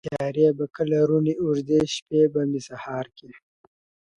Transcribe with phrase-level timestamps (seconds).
[0.03, 3.31] دا تیارې به کله روڼي اوږدې شپې به مي سهار کې,